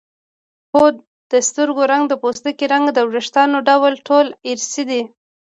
[0.73, 0.85] هو
[1.31, 5.01] د سترګو رنګ د پوستکي رنګ او د وېښتانو ډول ټول ارثي دي